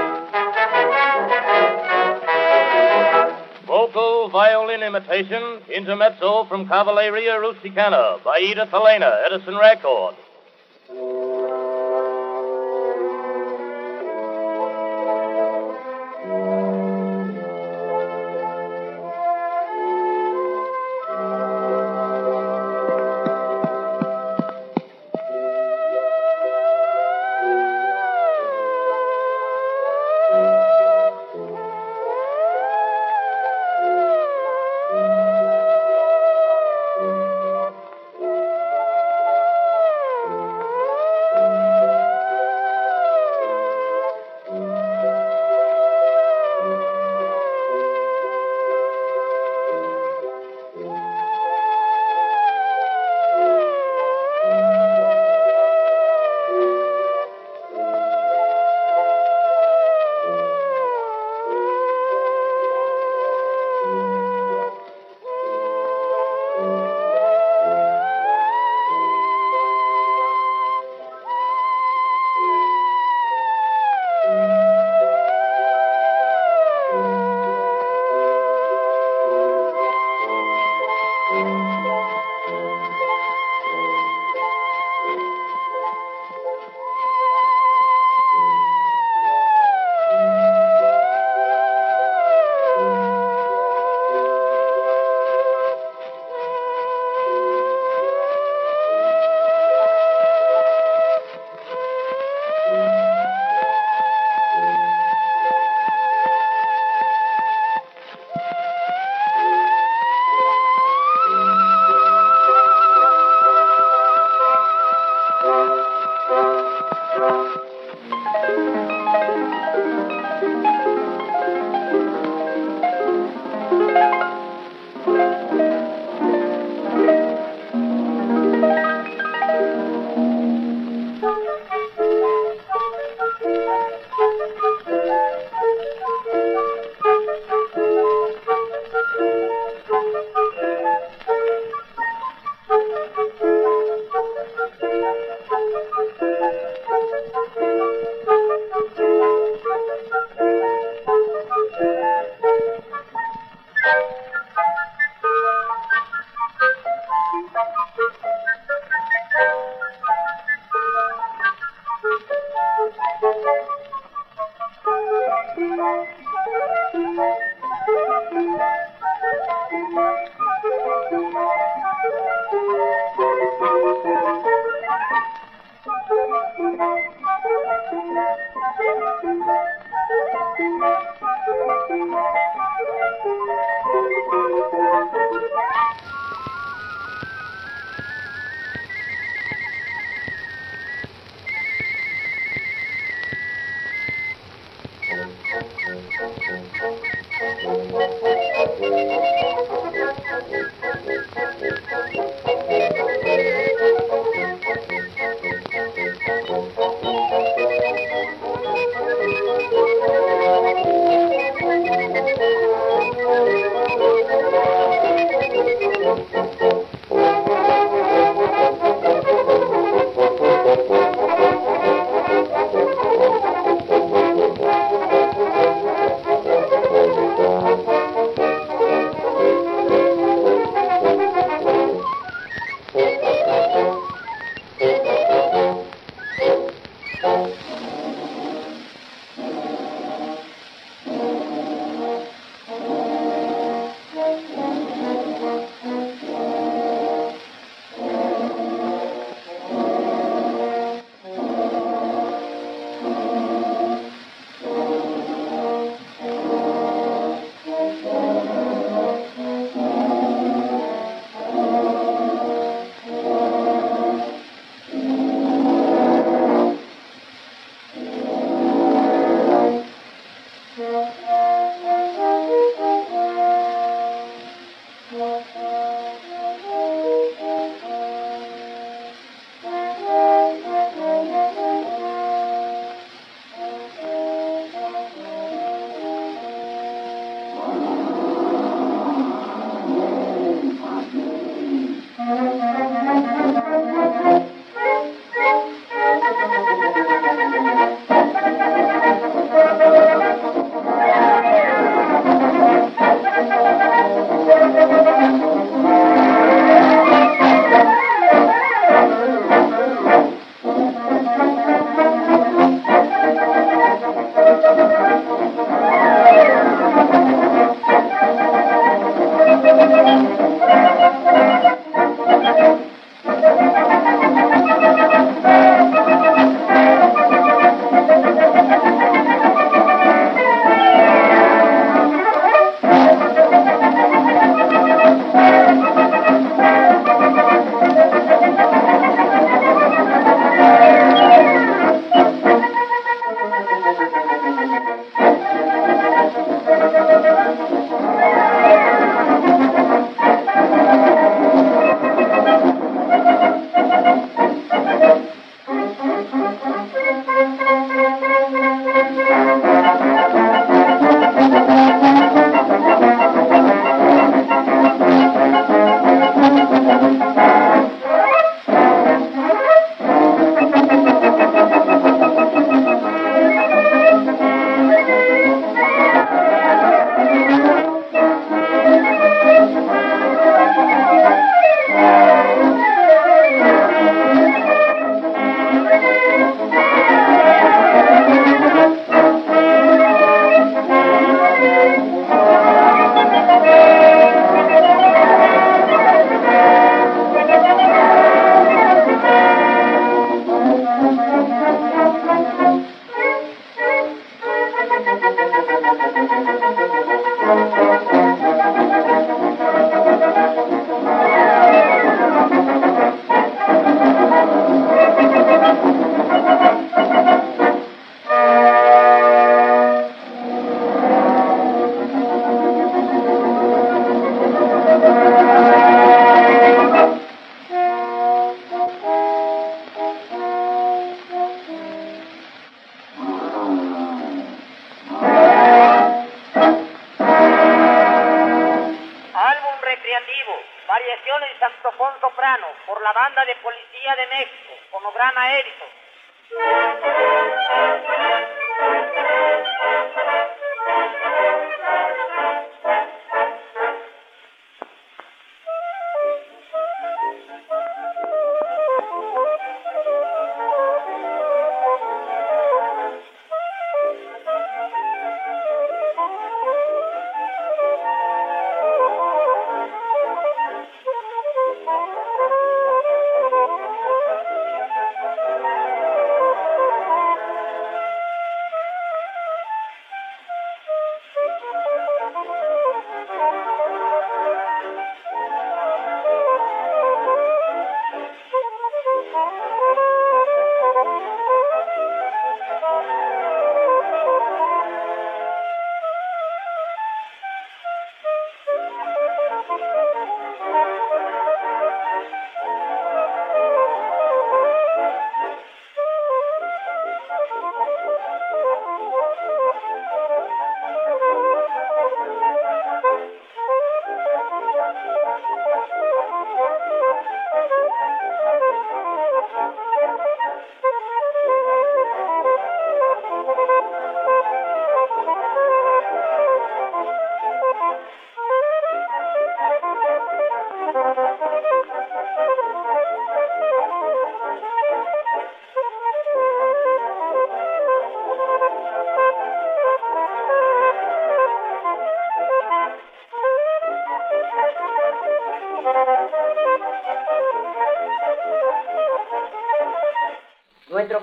[3.67, 10.15] Vocal violin imitation, intermezzo from Cavalleria Rusticana by Edith Helena, Edison Record.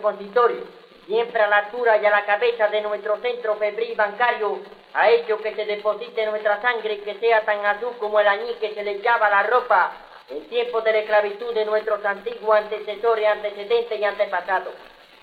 [0.07, 0.63] Consistorio,
[1.05, 4.61] siempre a la altura y a la cabeza de nuestro centro febril bancario,
[4.95, 8.73] ha hecho que se deposite nuestra sangre que sea tan azul como el añil que
[8.73, 9.91] se le echaba la ropa
[10.29, 14.75] en tiempos de la esclavitud de nuestros antiguos antecesores, antecedentes y antepasados.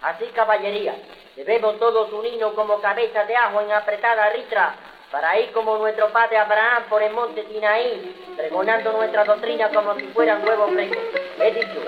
[0.02, 0.96] Así, caballería,
[1.38, 4.76] debemos todos unirnos como cabeza de ajo en apretada ritra
[5.12, 10.08] para ir como nuestro padre Abraham por el monte Sinaí, pregonando nuestra doctrina como si
[10.08, 11.04] fueran huevos frescos.
[11.40, 11.83] He dicho.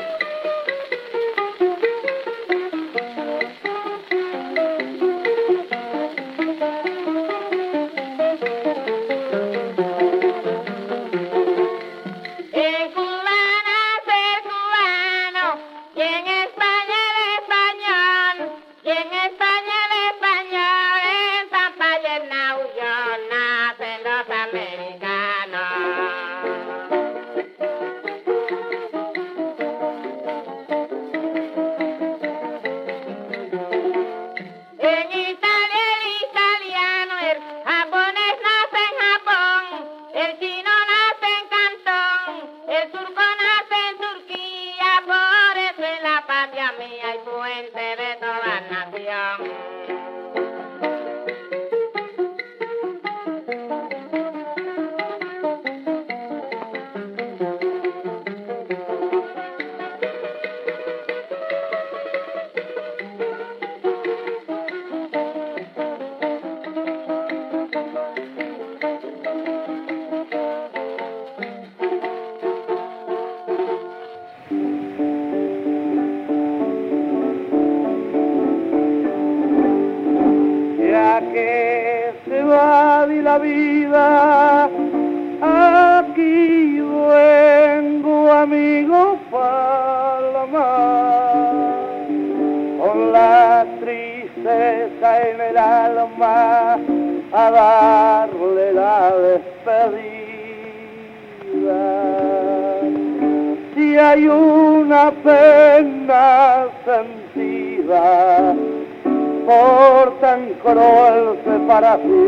[111.76, 112.25] barato.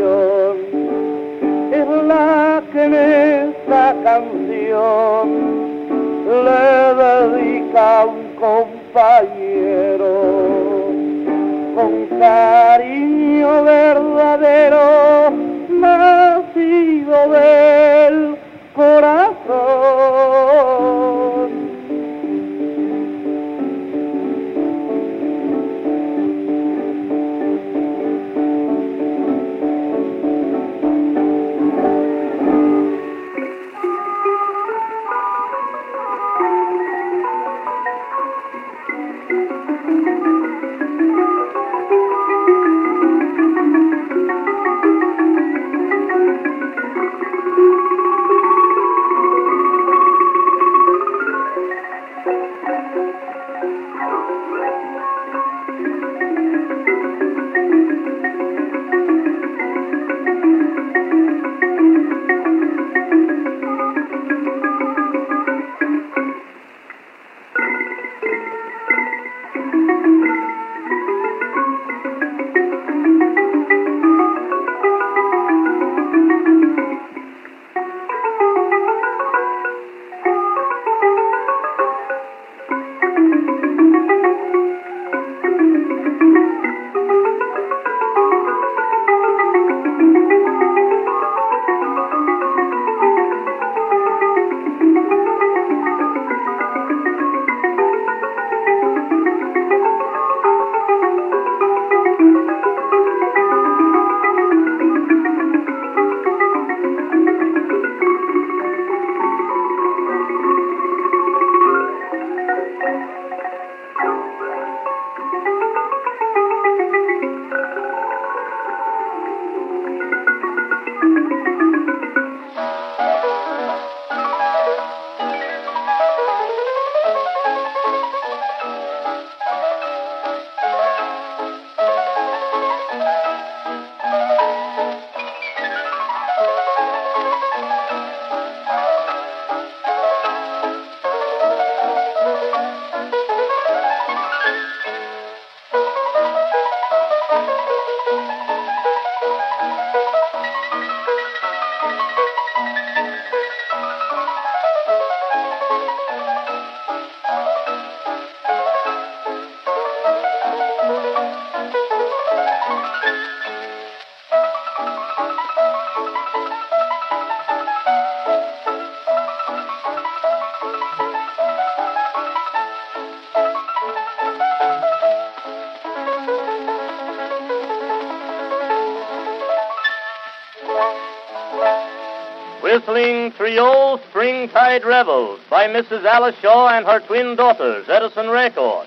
[184.83, 186.05] Revels by Mrs.
[186.05, 188.86] Alice Shaw and her twin daughters, Edison Record.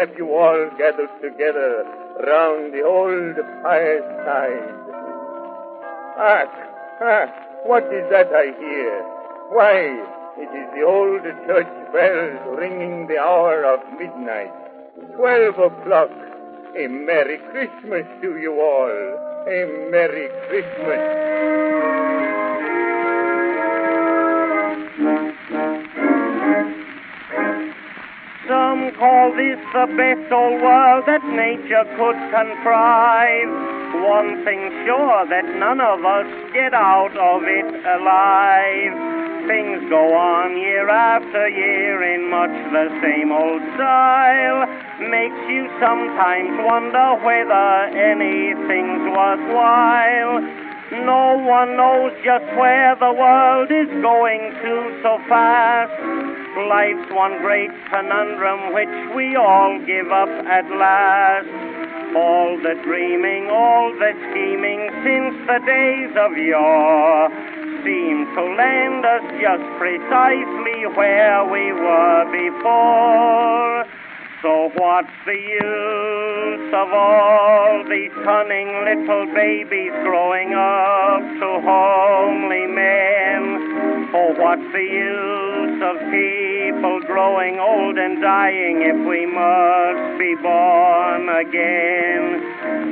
[0.00, 1.84] Have you all gathered together
[2.26, 4.72] round the old fireside.
[6.16, 6.48] Hark,
[6.98, 7.30] hark,
[7.66, 9.02] what is that I hear?
[9.52, 9.76] Why,
[10.38, 14.54] it is the old church bells ringing the hour of midnight.
[15.16, 16.10] Twelve o'clock.
[16.78, 19.44] A Merry Christmas to you all.
[19.48, 21.79] A Merry Christmas.
[29.00, 33.48] Call this the best old world that nature could contrive.
[33.96, 38.92] One thing sure that none of us get out of it alive.
[39.48, 44.68] Things go on year after year in much the same old style.
[45.00, 50.44] Makes you sometimes wonder whether anything's worthwhile.
[51.08, 56.39] No one knows just where the world is going to so fast.
[56.56, 61.46] Life's one great conundrum which we all give up at last.
[62.16, 67.30] All the dreaming, all the scheming since the days of yore
[67.86, 73.86] seem to land us just precisely where we were before.
[74.42, 83.69] So what's the use of all these cunning little babies growing up to homely men?
[84.12, 91.30] Oh, what's the use of people growing old and dying if we must be born
[91.30, 92.42] again?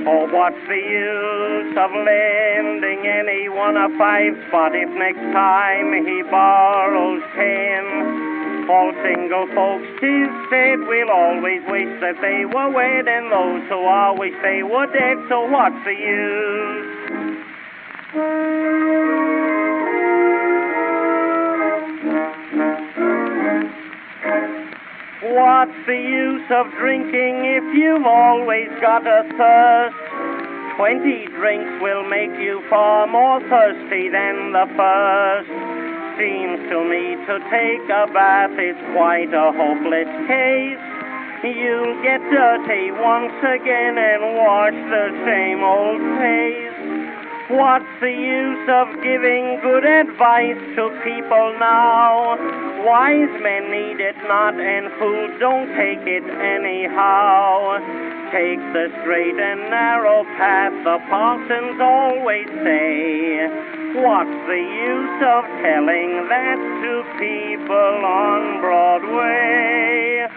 [0.07, 7.23] Oh, what's the use of lending anyone a five spot if next time he borrows
[7.35, 8.71] ten?
[8.71, 13.83] All single folks, tis said, will always wish that they were wed, and those who
[13.83, 16.99] are wish they were dead, so what's the use?
[21.99, 22.15] What's
[25.87, 29.97] the use of drinking if you've always got a thirst?
[30.77, 35.51] Twenty drinks will make you far more thirsty than the first.
[36.23, 40.79] Seems to me to take a bath is quite a hopeless case.
[41.43, 46.68] You'll get dirty once again and wash the same old face.
[47.49, 52.37] What's the use of giving good advice to people now?
[52.85, 57.81] Wise men need it not, and fools don't take it anyhow.
[58.29, 63.49] Take the straight and narrow path, the parsons always say.
[63.97, 70.29] What's the use of telling that to people on Broadway?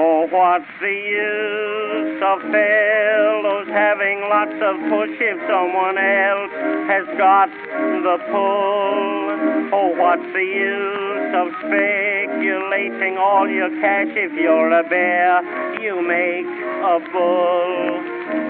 [0.00, 6.54] Oh, what's the use of fellows having lots of push if someone else
[6.86, 9.74] has got the pull?
[9.74, 15.42] Oh, what's the use of speculating all your cash if you're a bear?
[15.82, 17.98] You make a bull.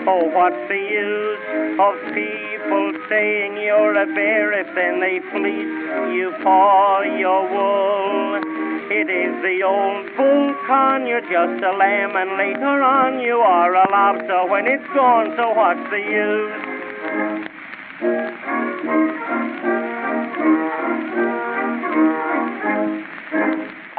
[0.04, 6.28] Oh, what's the use of people saying you're a bear if then they fleece you
[6.44, 8.67] for your wool?
[8.90, 13.74] It is the old bull con, you're just a lamb, and later on you are
[13.74, 16.68] a lobster when it's gone, so what's the use?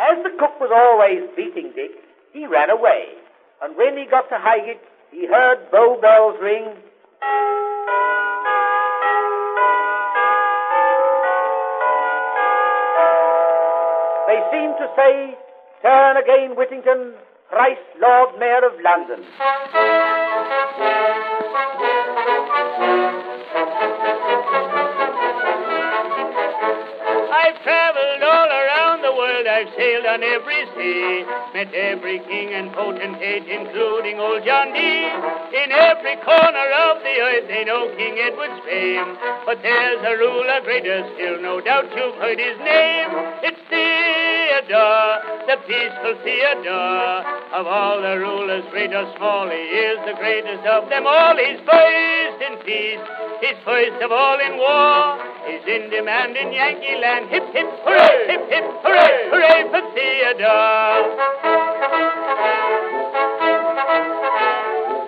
[0.09, 1.91] As the cook was always beating Dick,
[2.33, 3.13] he ran away.
[3.61, 6.65] And when he got to Highgate, he heard Bow Bells ring.
[14.29, 15.33] They seem to say,
[15.81, 17.15] Turn again, Whittington,
[17.49, 19.25] thrice Lord Mayor of London.
[27.33, 28.48] I've traveled all
[29.59, 35.11] I've sailed on every sea, met every king and potentate, including old John Dee.
[35.51, 39.19] In every corner of the earth they know King Edward's fame.
[39.43, 43.11] But there's a ruler greater still, no doubt you've heard his name.
[43.43, 47.19] It's Theodore, the peaceful Theodore.
[47.51, 51.35] Of all the rulers, great or small, he is the greatest of them all.
[51.35, 53.03] He's first in peace,
[53.43, 55.19] he's first of all in war.
[55.49, 57.27] He's in demand in Yankee land.
[57.29, 58.27] Hip, hip, hooray!
[58.27, 59.29] Hip, hip, hooray!
[59.33, 61.03] Hooray for Theodore!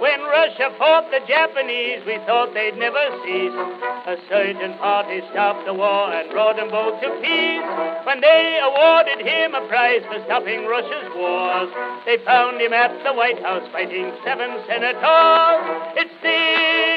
[0.01, 3.53] When Russia fought the Japanese, we thought they'd never cease.
[3.53, 7.69] A certain party stopped the war and brought them both to peace.
[8.03, 11.69] When they awarded him a prize for stopping Russia's wars,
[12.05, 16.01] they found him at the White House fighting seven senators.
[16.01, 16.18] It's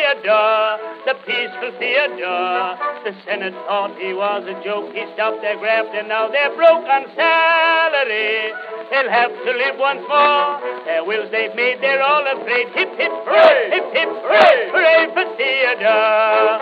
[0.05, 0.77] Theodore,
[1.09, 2.77] the peaceful Theodore.
[3.09, 4.93] The Senate thought he was a joke.
[4.93, 8.53] He stopped their graft and now they're broke on salary.
[8.93, 10.61] They'll have to live once more.
[10.85, 12.69] Their wills they've made, they're all afraid.
[12.77, 13.73] Hip, hip, hooray!
[13.73, 14.69] Hip, hip, hooray!
[14.77, 16.53] Hooray for Theodore!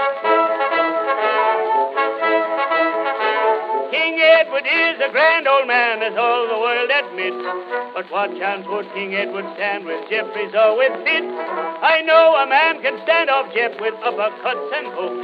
[3.90, 7.42] King Edward is a grand old man, as all the world admits.
[8.02, 11.22] But what chance would King Edward stand with Jeffries or with Fitz?
[11.22, 15.22] I know a man can stand off Jeff with uppercuts and hooks.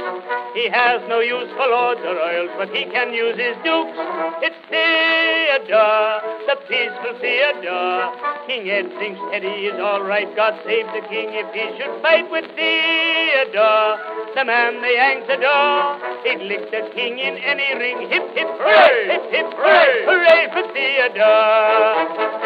[0.55, 3.99] He has no use for lords or earls, but he can use his dukes.
[4.39, 8.15] It's Theodore, the peaceful Theodore.
[8.47, 10.31] King Ed thinks Teddy is all right.
[10.33, 14.18] God save the king if he should fight with Theodore.
[14.35, 15.97] The man they the Yanks adore.
[16.23, 18.07] He'd lick the king in any ring.
[18.09, 19.07] Hip, hip, hooray!
[19.07, 20.05] Hip, hip, hooray!
[20.05, 22.39] Hooray for Theodore!